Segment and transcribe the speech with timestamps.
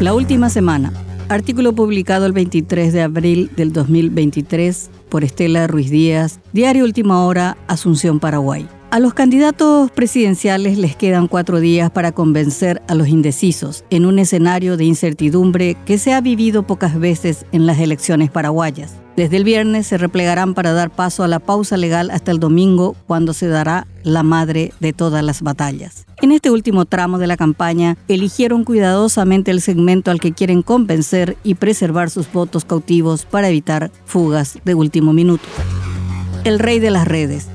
[0.00, 0.92] La última semana.
[1.30, 7.56] Artículo publicado el 23 de abril del 2023 por Estela Ruiz Díaz, Diario Última Hora,
[7.66, 8.68] Asunción, Paraguay.
[8.96, 14.18] A los candidatos presidenciales les quedan cuatro días para convencer a los indecisos en un
[14.18, 18.94] escenario de incertidumbre que se ha vivido pocas veces en las elecciones paraguayas.
[19.14, 22.96] Desde el viernes se replegarán para dar paso a la pausa legal hasta el domingo,
[23.06, 26.06] cuando se dará la madre de todas las batallas.
[26.22, 31.36] En este último tramo de la campaña, eligieron cuidadosamente el segmento al que quieren convencer
[31.44, 35.44] y preservar sus votos cautivos para evitar fugas de último minuto.
[36.44, 37.48] El rey de las redes.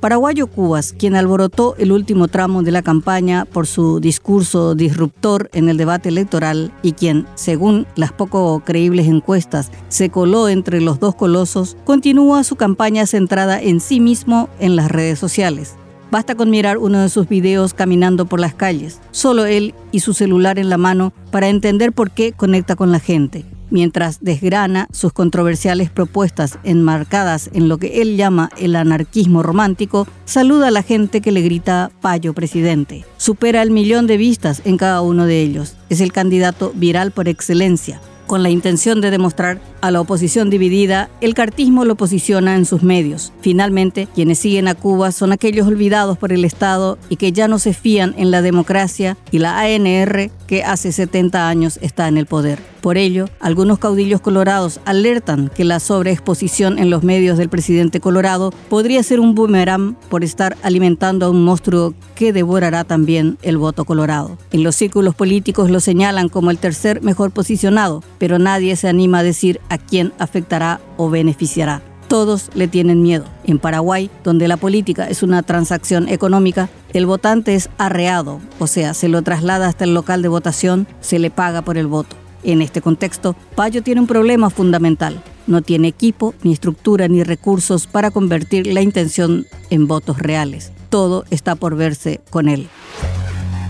[0.00, 5.68] Paraguayo Cubas, quien alborotó el último tramo de la campaña por su discurso disruptor en
[5.68, 11.14] el debate electoral y quien, según las poco creíbles encuestas, se coló entre los dos
[11.14, 15.74] colosos, continúa su campaña centrada en sí mismo en las redes sociales.
[16.10, 20.14] Basta con mirar uno de sus videos caminando por las calles, solo él y su
[20.14, 25.12] celular en la mano para entender por qué conecta con la gente mientras desgrana sus
[25.12, 31.20] controversiales propuestas enmarcadas en lo que él llama el anarquismo romántico, saluda a la gente
[31.20, 33.04] que le grita Payo presidente.
[33.16, 35.76] Supera el millón de vistas en cada uno de ellos.
[35.88, 38.00] Es el candidato viral por excelencia.
[38.30, 42.84] Con la intención de demostrar a la oposición dividida, el cartismo lo posiciona en sus
[42.84, 43.32] medios.
[43.40, 47.58] Finalmente, quienes siguen a Cuba son aquellos olvidados por el Estado y que ya no
[47.58, 52.26] se fían en la democracia y la ANR que hace 70 años está en el
[52.26, 52.60] poder.
[52.80, 58.52] Por ello, algunos caudillos colorados alertan que la sobreexposición en los medios del presidente colorado
[58.70, 63.84] podría ser un boomerang por estar alimentando a un monstruo que devorará también el voto
[63.84, 64.38] colorado.
[64.50, 69.18] En los círculos políticos lo señalan como el tercer mejor posicionado, pero nadie se anima
[69.18, 73.24] a decir a quién afectará o beneficiará todos le tienen miedo.
[73.44, 78.94] En Paraguay, donde la política es una transacción económica, el votante es arreado, o sea,
[78.94, 82.16] se lo traslada hasta el local de votación, se le paga por el voto.
[82.42, 85.22] En este contexto, Payo tiene un problema fundamental.
[85.46, 90.72] No tiene equipo, ni estructura, ni recursos para convertir la intención en votos reales.
[90.88, 92.68] Todo está por verse con él.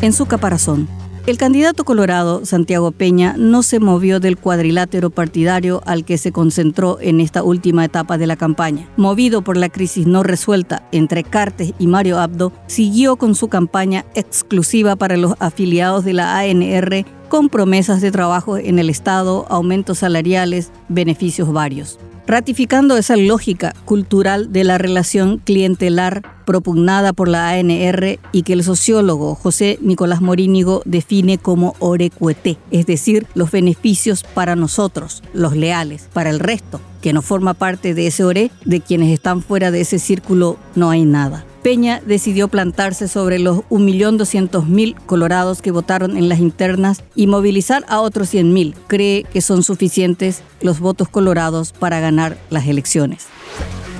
[0.00, 0.88] En su caparazón,
[1.26, 6.98] el candidato colorado, Santiago Peña, no se movió del cuadrilátero partidario al que se concentró
[7.00, 8.88] en esta última etapa de la campaña.
[8.96, 14.04] Movido por la crisis no resuelta entre Cartes y Mario Abdo, siguió con su campaña
[14.14, 19.98] exclusiva para los afiliados de la ANR con promesas de trabajo en el Estado, aumentos
[19.98, 21.98] salariales, beneficios varios
[22.32, 28.64] ratificando esa lógica cultural de la relación clientelar propugnada por la ANR y que el
[28.64, 36.08] sociólogo José Nicolás Morínigo define como orecuete, es decir, los beneficios para nosotros, los leales,
[36.14, 39.82] para el resto, que no forma parte de ese ore, de quienes están fuera de
[39.82, 41.44] ese círculo no hay nada.
[41.62, 48.00] Peña decidió plantarse sobre los 1.200.000 colorados que votaron en las internas y movilizar a
[48.00, 48.74] otros 100.000.
[48.88, 53.26] Cree que son suficientes los votos colorados para ganar las elecciones.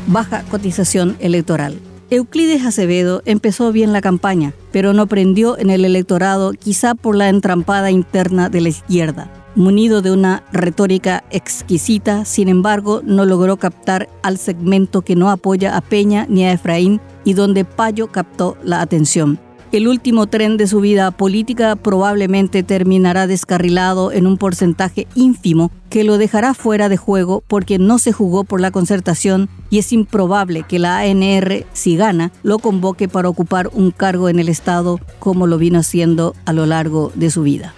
[0.08, 1.78] Baja cotización electoral.
[2.10, 7.28] Euclides Acevedo empezó bien la campaña, pero no prendió en el electorado quizá por la
[7.28, 9.41] entrampada interna de la izquierda.
[9.54, 15.76] Munido de una retórica exquisita, sin embargo, no logró captar al segmento que no apoya
[15.76, 19.38] a Peña ni a Efraín y donde Payo captó la atención.
[19.70, 26.04] El último tren de su vida política probablemente terminará descarrilado en un porcentaje ínfimo que
[26.04, 30.62] lo dejará fuera de juego porque no se jugó por la concertación y es improbable
[30.62, 35.46] que la ANR, si gana, lo convoque para ocupar un cargo en el Estado como
[35.46, 37.74] lo vino haciendo a lo largo de su vida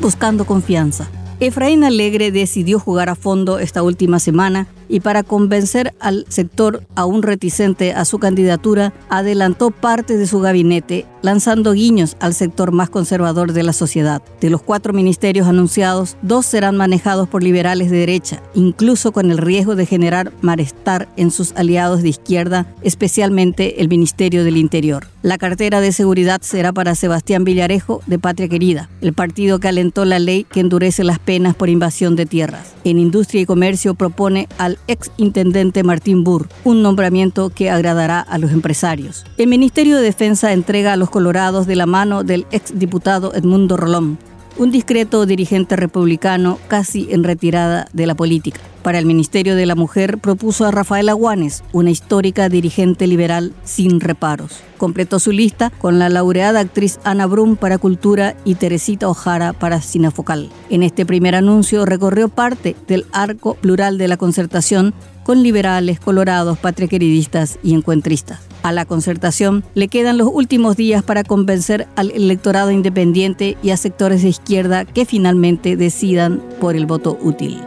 [0.00, 1.08] buscando confianza.
[1.40, 7.22] Efraín Alegre decidió jugar a fondo esta última semana y para convencer al sector aún
[7.22, 13.52] reticente a su candidatura, adelantó parte de su gabinete, lanzando guiños al sector más conservador
[13.52, 14.22] de la sociedad.
[14.40, 19.38] De los cuatro ministerios anunciados, dos serán manejados por liberales de derecha, incluso con el
[19.38, 25.06] riesgo de generar malestar en sus aliados de izquierda, especialmente el Ministerio del Interior.
[25.22, 30.04] La cartera de seguridad será para Sebastián Villarejo, de Patria Querida, el partido que alentó
[30.04, 32.74] la ley que endurece las penas por invasión de tierras.
[32.84, 38.38] En Industria y Comercio propone al ex intendente Martín Burr, un nombramiento que agradará a
[38.38, 39.24] los empresarios.
[39.38, 43.76] El Ministerio de Defensa entrega a los colorados de la mano del ex diputado Edmundo
[43.76, 44.18] Rolón,
[44.56, 48.60] un discreto dirigente republicano casi en retirada de la política.
[48.84, 53.98] Para el Ministerio de la Mujer propuso a Rafael Aguanes, una histórica dirigente liberal sin
[53.98, 54.60] reparos.
[54.76, 59.80] Completó su lista con la laureada actriz Ana Brum para Cultura y Teresita Ojara para
[59.80, 60.50] Cinefocal.
[60.68, 64.92] En este primer anuncio recorrió parte del arco plural de la concertación
[65.22, 68.40] con liberales, colorados, patriqueridistas y encuentristas.
[68.62, 73.78] A la concertación le quedan los últimos días para convencer al electorado independiente y a
[73.78, 77.62] sectores de izquierda que finalmente decidan por el voto útil.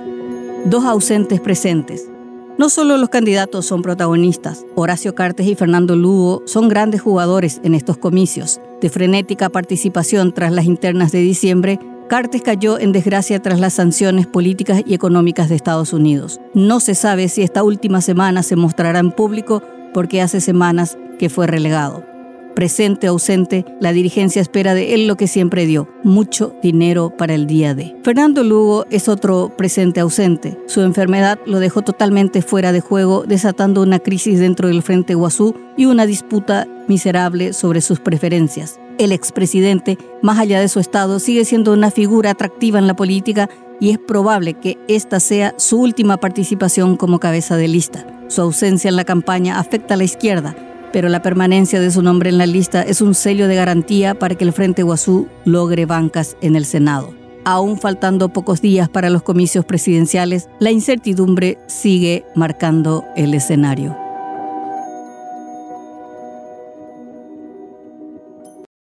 [0.66, 2.10] Dos ausentes presentes.
[2.58, 7.74] No solo los candidatos son protagonistas, Horacio Cartes y Fernando Lugo son grandes jugadores en
[7.74, 8.60] estos comicios.
[8.82, 14.28] De frenética participación tras las internas de diciembre, Cartes cayó en desgracia tras las sanciones
[14.28, 16.42] políticas y económicas de Estados Unidos.
[16.54, 19.62] No se sabe si esta última semana se mostrará en público
[19.94, 22.17] porque hace semanas que fue relegado
[22.58, 27.46] presente ausente, la dirigencia espera de él lo que siempre dio, mucho dinero para el
[27.46, 27.96] día de.
[28.02, 30.58] Fernando Lugo es otro presente ausente.
[30.66, 35.54] Su enfermedad lo dejó totalmente fuera de juego, desatando una crisis dentro del Frente Guazú
[35.78, 38.80] y una disputa miserable sobre sus preferencias.
[38.98, 43.52] El expresidente, más allá de su estado, sigue siendo una figura atractiva en la política
[43.80, 48.08] y es probable que esta sea su última participación como cabeza de lista.
[48.30, 50.56] Su ausencia en la campaña afecta a la izquierda,
[50.92, 54.36] pero la permanencia de su nombre en la lista es un sello de garantía para
[54.36, 57.14] que el Frente Guazú logre bancas en el Senado.
[57.46, 64.07] Aún faltando pocos días para los comicios presidenciales, la incertidumbre sigue marcando el escenario.